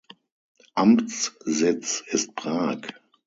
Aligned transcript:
Amtssitz 0.73 2.03
ist 2.07 2.33
Prag. 2.35 2.87